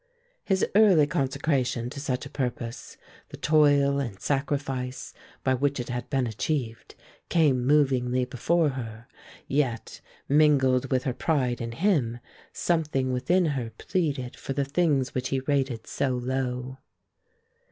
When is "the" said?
3.29-3.37, 14.53-14.65